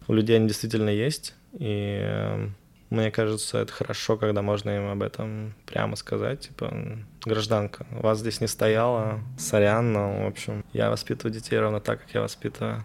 [0.06, 2.48] у людей они действительно есть, и э,
[2.92, 8.40] мне кажется, это хорошо, когда можно им об этом прямо сказать, типа, гражданка, вас здесь
[8.40, 12.84] не стояла, сорян, но, в общем, я воспитываю детей ровно так, как я воспитываю.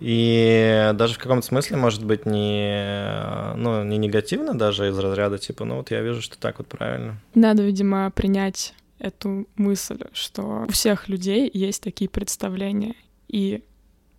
[0.00, 5.64] И даже в каком-то смысле, может быть, не, ну, не негативно даже из разряда, типа,
[5.64, 7.16] ну вот я вижу, что так вот правильно.
[7.34, 12.94] Надо, видимо, принять эту мысль, что у всех людей есть такие представления,
[13.28, 13.62] и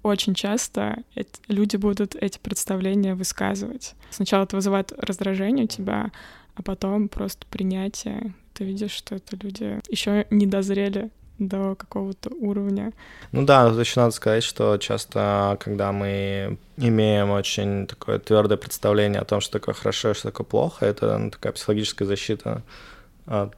[0.03, 1.03] очень часто
[1.47, 3.95] люди будут эти представления высказывать.
[4.09, 6.11] Сначала это вызывает раздражение у тебя,
[6.55, 8.33] а потом просто принятие.
[8.53, 12.93] Ты видишь, что это люди еще не дозрели до какого-то уровня.
[13.31, 19.21] Ну да, тут еще надо сказать, что часто, когда мы имеем очень такое твердое представление
[19.21, 22.63] о том, что такое хорошо и что такое плохо, это ну, такая психологическая защита
[23.25, 23.55] от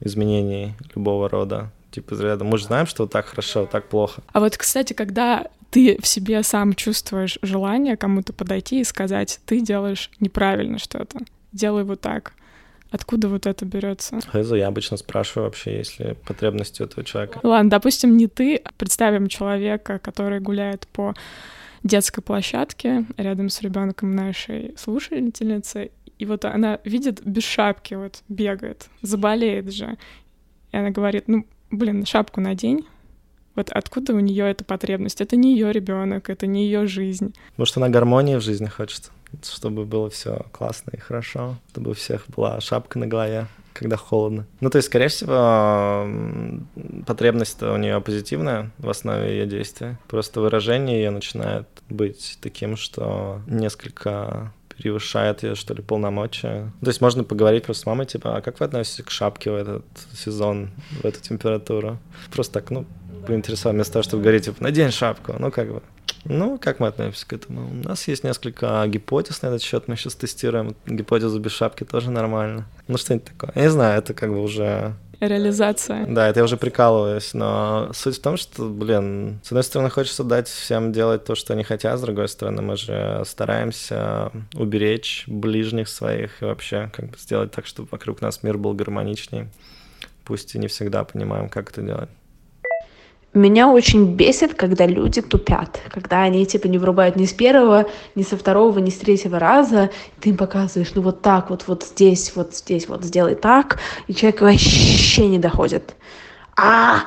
[0.00, 1.70] изменений любого рода.
[1.90, 4.22] Типа из мы же знаем, что вот так хорошо, вот так плохо.
[4.32, 9.60] А вот, кстати, когда ты в себе сам чувствуешь желание кому-то подойти и сказать, ты
[9.60, 11.20] делаешь неправильно что-то,
[11.52, 12.32] делай вот так.
[12.90, 14.18] Откуда вот это берется?
[14.32, 17.38] Я обычно спрашиваю вообще, если потребности у этого человека.
[17.44, 18.62] Ладно, допустим, не ты.
[18.78, 21.14] Представим человека, который гуляет по
[21.84, 28.88] детской площадке рядом с ребенком нашей слушательницы, и вот она видит без шапки, вот бегает,
[29.02, 29.96] заболеет же.
[30.72, 32.86] И она говорит, ну, блин, шапку надень,
[33.54, 35.20] Вот откуда у нее эта потребность?
[35.20, 37.34] Это не ее ребенок, это не ее жизнь.
[37.56, 39.10] Может, она гармонии в жизни хочет,
[39.42, 44.46] чтобы было все классно и хорошо, чтобы у всех была шапка на голове, когда холодно.
[44.60, 46.08] Ну, то есть, скорее всего,
[47.06, 49.98] потребность у нее позитивная в основе ее действия.
[50.08, 56.72] Просто выражение ее начинает быть таким, что несколько превышает ее, что ли, полномочия.
[56.80, 59.54] То есть можно поговорить просто с мамой, типа, а как вы относитесь к шапке в
[59.54, 59.84] этот
[60.14, 60.70] сезон,
[61.02, 61.98] в эту температуру?
[62.32, 62.86] Просто так, ну,
[63.26, 65.82] поинтересовал, вместо того, чтобы говорить, типа, надень шапку, ну, как бы.
[66.24, 67.68] Ну, как мы относимся к этому?
[67.70, 70.76] У нас есть несколько гипотез на этот счет, мы сейчас тестируем.
[70.86, 72.66] Гипотезу без шапки тоже нормально.
[72.88, 73.52] Ну, что-нибудь такое.
[73.54, 76.06] Я не знаю, это как бы уже реализация.
[76.06, 80.24] Да, это я уже прикалываюсь, но суть в том, что, блин, с одной стороны, хочется
[80.24, 85.88] дать всем делать то, что они хотят, с другой стороны, мы же стараемся уберечь ближних
[85.88, 89.48] своих и вообще как бы сделать так, чтобы вокруг нас мир был гармоничней.
[90.24, 92.10] Пусть и не всегда понимаем, как это делать.
[93.32, 98.24] Меня очень бесит, когда люди тупят, когда они типа не врубают ни с первого, ни
[98.24, 99.90] со второго, ни с третьего раза.
[100.20, 104.14] Ты им показываешь, ну вот так вот, вот здесь, вот здесь, вот сделай так, и
[104.14, 105.94] человек вообще не доходит.
[106.56, 107.04] А!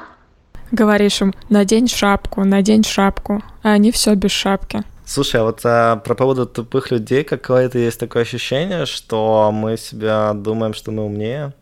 [0.71, 4.83] Говоришь им, надень шапку, надень шапку, а они все без шапки.
[5.05, 10.31] Слушай, а вот а, про поводу тупых людей какое-то есть такое ощущение, что мы себя
[10.33, 11.53] думаем, что мы умнее,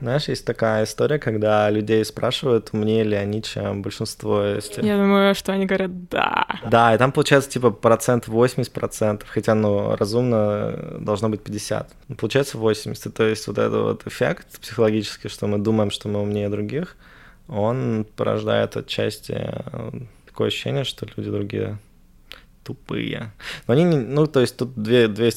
[0.00, 4.42] знаешь, есть такая история, когда людей спрашивают, умнее ли они, чем большинство.
[4.42, 4.84] Если...
[4.84, 6.46] Я думаю, что они говорят «да».
[6.70, 11.90] Да, и там получается типа процент 80%, хотя, ну, разумно должно быть 50.
[12.08, 16.20] Ну, получается 80, то есть вот этот вот эффект психологический, что мы думаем, что мы
[16.20, 16.96] умнее других,
[17.48, 19.90] он порождает отчасти э,
[20.26, 21.78] такое ощущение, что люди другие
[22.66, 23.32] тупые.
[23.66, 25.30] Но они, ну, то есть тут две, две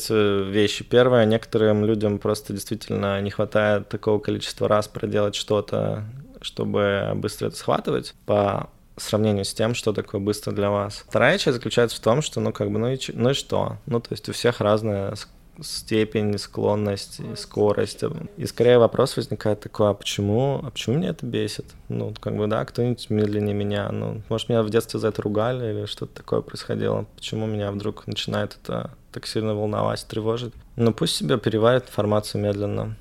[0.51, 0.83] вещи.
[0.83, 6.05] Первое, некоторым людям просто действительно не хватает такого количества раз проделать что-то,
[6.41, 11.05] чтобы быстро это схватывать по сравнению с тем, что такое быстро для вас.
[11.07, 13.77] Вторая часть заключается в том, что, ну, как бы, ну и, ну и что?
[13.85, 15.15] Ну, то есть у всех разная
[15.63, 18.03] степень, склонность, скорость.
[18.37, 21.65] И скорее вопрос возникает такой, а почему, а почему меня это бесит?
[21.87, 23.89] Ну, как бы, да, кто-нибудь медленнее меня.
[23.91, 27.05] Ну, может, меня в детстве за это ругали или что-то такое происходило.
[27.15, 30.53] Почему меня вдруг начинает это так сильно волновать, тревожить?
[30.75, 32.95] Ну, пусть себе переварит информацию медленно,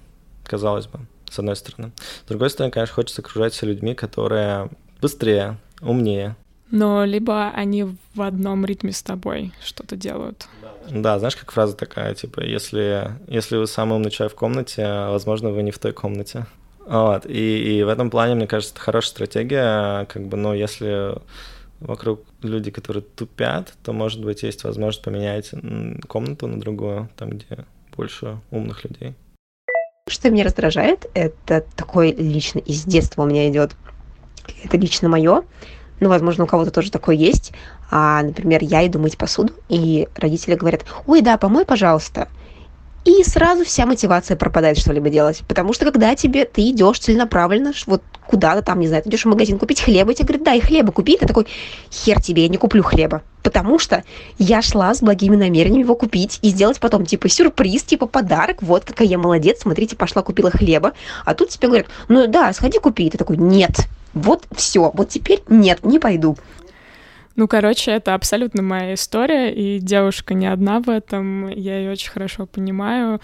[0.44, 1.92] казалось бы, с одной стороны.
[2.24, 6.36] С другой стороны, конечно, хочется окружать себя людьми, которые быстрее, умнее,
[6.70, 10.48] но либо они в одном ритме с тобой что-то делают.
[10.90, 15.50] Да, знаешь, как фраза такая, типа, если, если вы самый умный человек в комнате, возможно,
[15.50, 16.46] вы не в той комнате.
[16.86, 21.16] Вот, и, и в этом плане, мне кажется, это хорошая стратегия, как бы, но если
[21.80, 25.50] вокруг люди, которые тупят, то, может быть, есть возможность поменять
[26.08, 29.14] комнату на другую, там, где больше умных людей.
[30.08, 33.76] Что меня раздражает, это такой лично из детства у меня идет.
[34.64, 35.44] Это лично мое
[36.00, 37.52] ну, возможно, у кого-то тоже такое есть.
[37.90, 42.28] А, например, я иду мыть посуду, и родители говорят, ой, да, помой, пожалуйста.
[43.04, 45.42] И сразу вся мотивация пропадает что-либо делать.
[45.48, 49.28] Потому что когда тебе ты идешь целенаправленно, вот куда-то там, не знаю, ты идешь в
[49.28, 51.46] магазин купить хлеба, и тебе говорят, дай хлеба купи, ты такой,
[51.90, 53.22] хер тебе, я не куплю хлеба.
[53.42, 54.04] Потому что
[54.38, 58.84] я шла с благими намерениями его купить и сделать потом, типа, сюрприз, типа, подарок, вот
[58.84, 60.92] какая я молодец, смотрите, пошла купила хлеба.
[61.24, 63.06] А тут тебе говорят, ну да, сходи купи.
[63.06, 66.36] И ты такой, нет, вот все, вот теперь нет, не пойду.
[67.36, 72.10] Ну, короче, это абсолютно моя история, и девушка не одна в этом, я ее очень
[72.10, 73.20] хорошо понимаю.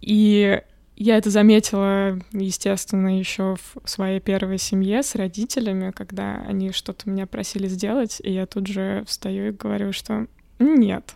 [0.00, 0.62] И
[0.96, 7.26] я это заметила, естественно, еще в своей первой семье с родителями, когда они что-то меня
[7.26, 10.26] просили сделать, и я тут же встаю и говорю, что
[10.58, 11.14] нет,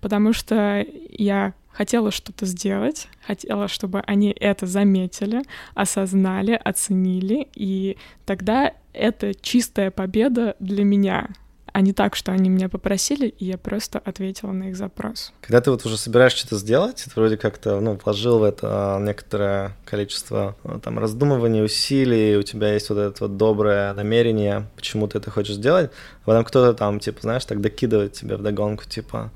[0.00, 5.42] потому что я хотела что-то сделать, хотела, чтобы они это заметили,
[5.74, 11.28] осознали, оценили, и тогда это чистая победа для меня,
[11.72, 15.32] а не так, что они меня попросили, и я просто ответила на их запрос.
[15.40, 18.98] Когда ты вот уже собираешься что-то сделать, ты вроде как-то, ну, вложил в это а,
[18.98, 25.06] некоторое количество ну, там раздумываний, усилий, у тебя есть вот это вот доброе намерение, почему
[25.06, 29.30] ты это хочешь сделать, а потом кто-то там, типа, знаешь, так докидывает тебе догонку, типа,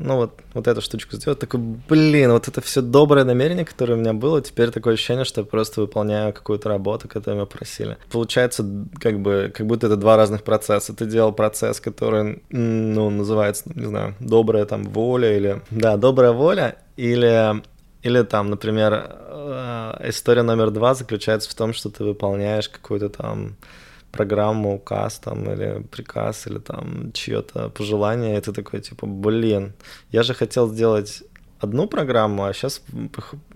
[0.00, 3.96] ну вот, вот эту штучку сделать, такой, блин, вот это все доброе намерение, которое у
[3.96, 7.98] меня было, теперь такое ощущение, что я просто выполняю какую-то работу, которую меня просили.
[8.10, 8.64] Получается,
[8.98, 10.94] как бы, как будто это два разных процесса.
[10.94, 16.76] Ты делал процесс, который, ну, называется, не знаю, добрая там воля или, да, добрая воля,
[16.96, 17.62] или
[18.02, 23.56] или там, например, э, история номер два заключается в том, что ты выполняешь какую-то там
[24.12, 29.72] программу, указ там, или приказ, или там чье-то пожелание, и ты такой, типа, блин,
[30.12, 31.22] я же хотел сделать
[31.60, 32.82] одну программу, а сейчас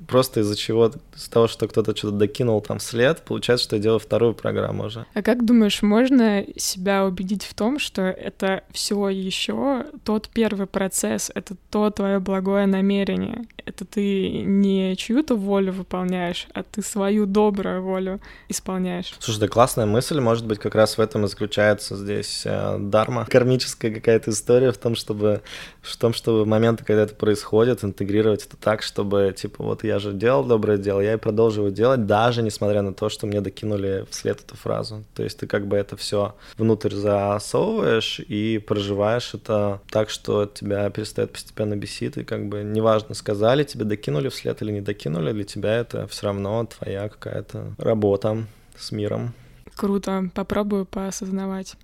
[0.07, 3.99] просто из-за чего, из-за того, что кто-то что-то докинул там вслед, получается, что я делаю
[3.99, 5.07] вторую программу уже.
[5.15, 11.31] А как думаешь, можно себя убедить в том, что это все еще тот первый процесс,
[11.35, 13.47] это то твое благое намерение?
[13.65, 19.15] Это ты не чью-то волю выполняешь, а ты свою добрую волю исполняешь.
[19.19, 23.25] Слушай, да классная мысль, может быть, как раз в этом и заключается здесь э, дарма,
[23.25, 25.41] кармическая какая-то история в том, чтобы
[25.81, 30.13] в том, чтобы моменты, когда это происходит, интегрировать это так, чтобы, типа, вот я же
[30.13, 34.41] делал доброе дело, я и продолжу делать, даже несмотря на то, что мне докинули вслед
[34.41, 35.05] эту фразу.
[35.15, 40.91] То есть ты как бы это все внутрь засовываешь и проживаешь это так, что тебя
[40.91, 45.45] перестает постепенно бесить, и как бы неважно, сказали тебе, докинули вслед или не докинули, для
[45.45, 49.33] тебя это все равно твоя какая-то работа с миром.
[49.77, 51.77] Круто, попробую поосознавать.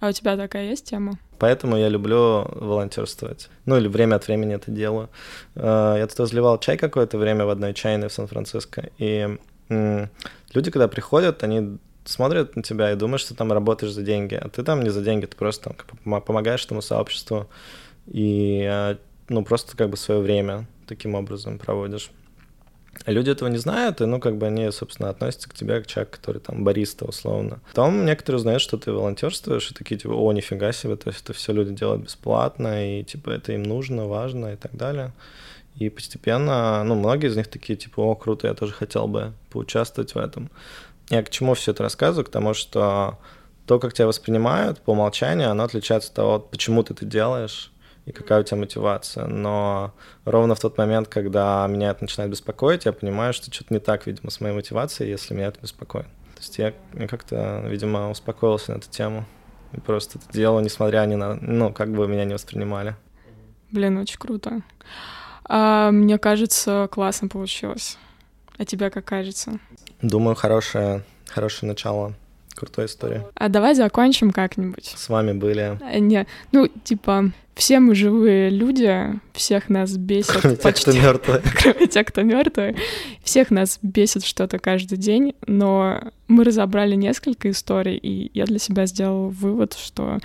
[0.00, 1.18] А у тебя такая есть тема?
[1.38, 3.48] Поэтому я люблю волонтерствовать.
[3.64, 5.08] Ну или время от времени это делаю.
[5.54, 8.90] Э, я тут разливал чай какое-то время в одной чайной в Сан-Франциско.
[8.98, 14.02] И люди, когда приходят, они смотрят на тебя и думают, что ты там работаешь за
[14.02, 14.34] деньги.
[14.34, 15.74] А ты там не за деньги, ты просто
[16.04, 17.48] там помогаешь этому сообществу.
[18.06, 18.96] И э,
[19.28, 22.10] ну просто как бы свое время таким образом проводишь.
[23.06, 26.10] Люди этого не знают, и, ну, как бы они, собственно, относятся к тебе как человек,
[26.10, 27.60] который там бариста, условно.
[27.68, 31.32] Потом некоторые узнают, что ты волонтерствуешь, и такие, типа, о, нифига себе, то есть это
[31.32, 35.12] все люди делают бесплатно, и, типа, это им нужно, важно и так далее.
[35.76, 40.14] И постепенно, ну, многие из них такие, типа, о, круто, я тоже хотел бы поучаствовать
[40.14, 40.50] в этом.
[41.08, 42.26] Я к чему все это рассказываю?
[42.26, 43.18] К тому, что
[43.66, 47.70] то, как тебя воспринимают по умолчанию, оно отличается от того, почему ты это делаешь,
[48.08, 49.26] и какая у тебя мотивация.
[49.26, 49.92] Но
[50.24, 54.06] ровно в тот момент, когда меня это начинает беспокоить, я понимаю, что что-то не так,
[54.06, 56.06] видимо, с моей мотивацией, если меня это беспокоит.
[56.06, 56.72] То есть я,
[57.06, 59.26] как-то, видимо, успокоился на эту тему.
[59.72, 61.34] И просто это делал, несмотря ни на...
[61.34, 62.96] Ну, как бы меня не воспринимали.
[63.70, 64.62] Блин, очень круто.
[65.44, 67.98] А, мне кажется, классно получилось.
[68.56, 69.58] А тебе как кажется?
[70.00, 72.14] Думаю, хорошее, хорошее начало
[72.58, 73.26] крутая история.
[73.34, 74.92] А давай закончим как-нибудь.
[74.96, 75.78] С вами были.
[75.80, 80.36] А, не, ну, типа, все мы живые люди, всех нас бесит.
[80.40, 81.42] Кроме тех, кто мертвые.
[81.62, 82.76] Кроме тех, кто мертвые.
[83.22, 88.86] Всех нас бесит что-то каждый день, но мы разобрали несколько историй, и я для себя
[88.86, 90.18] сделал вывод, что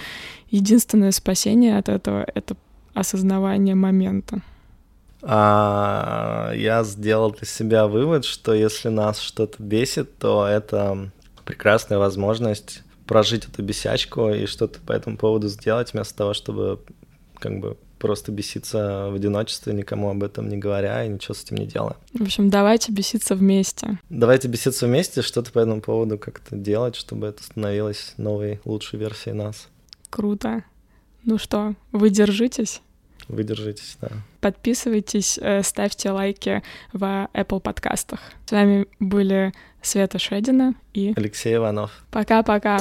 [0.50, 2.56] единственное спасение от этого— это
[2.94, 4.42] осознавание момента.
[5.22, 11.10] А, я сделал для себя вывод, что если нас что-то бесит, то это
[11.46, 16.80] прекрасная возможность прожить эту бесячку и что-то по этому поводу сделать, вместо того, чтобы
[17.40, 21.56] как бы просто беситься в одиночестве, никому об этом не говоря и ничего с этим
[21.58, 21.96] не делая.
[22.14, 23.98] В общем, давайте беситься вместе.
[24.10, 29.36] Давайте беситься вместе, что-то по этому поводу как-то делать, чтобы это становилось новой, лучшей версией
[29.36, 29.70] нас.
[30.10, 30.64] Круто.
[31.24, 32.82] Ну что, вы держитесь?
[33.28, 34.10] Вы держитесь, да.
[34.42, 38.20] Подписывайтесь, э, ставьте лайки в Apple подкастах.
[38.46, 41.92] С вами были Света Шедина и Алексей Иванов.
[42.12, 42.80] Пока-пока.